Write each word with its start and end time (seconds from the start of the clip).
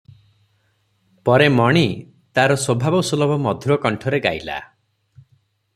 ପରେ 1.29 1.49
ମଣି 1.57 1.83
ତାର 2.39 2.57
ସ୍ୱଭାବସୁଲଭ 2.61 3.37
ମଧୁର 3.47 3.79
କଣ୍ଠରେ 3.87 4.23
ଗାଇଲା- 4.27 4.61